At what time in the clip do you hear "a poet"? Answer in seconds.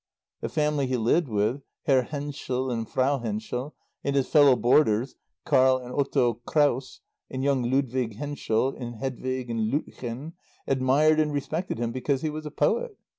12.47-12.97